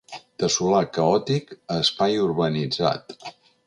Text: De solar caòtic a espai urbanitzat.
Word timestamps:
De 0.43 0.47
solar 0.53 0.79
caòtic 0.95 1.55
a 1.77 1.79
espai 1.85 2.19
urbanitzat. 2.25 3.19